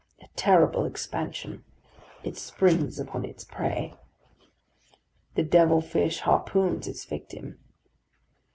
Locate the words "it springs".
2.23-2.97